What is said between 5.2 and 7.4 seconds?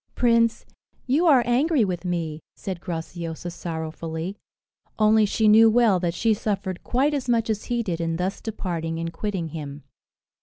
she knew well that she suffered quite as